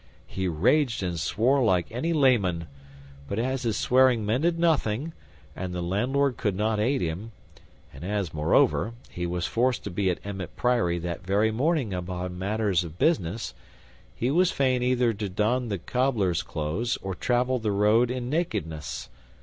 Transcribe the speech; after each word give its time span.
He 0.25 0.47
raged 0.47 1.03
and 1.03 1.19
swore 1.19 1.63
like 1.63 1.85
any 1.91 2.11
layman, 2.11 2.65
but 3.27 3.37
as 3.37 3.61
his 3.61 3.77
swearing 3.77 4.25
mended 4.25 4.57
nothing 4.57 5.13
and 5.55 5.75
the 5.75 5.81
landlord 5.83 6.37
could 6.37 6.55
not 6.55 6.79
aid 6.79 7.01
him, 7.01 7.33
and 7.93 8.03
as, 8.03 8.33
moreover, 8.33 8.93
he 9.11 9.27
was 9.27 9.45
forced 9.45 9.83
to 9.83 9.91
be 9.91 10.09
at 10.09 10.17
Emmet 10.25 10.55
Priory 10.55 10.97
that 10.97 11.23
very 11.23 11.51
morning 11.51 11.93
upon 11.93 12.39
matters 12.39 12.83
of 12.83 12.97
business, 12.97 13.53
he 14.15 14.31
was 14.31 14.49
fain 14.49 14.81
either 14.81 15.13
to 15.13 15.29
don 15.29 15.67
the 15.69 15.77
cobbler's 15.77 16.41
clothes 16.41 16.97
or 17.03 17.13
travel 17.13 17.59
the 17.59 17.71
road 17.71 18.09
in 18.09 18.27
nakedness. 18.27 19.07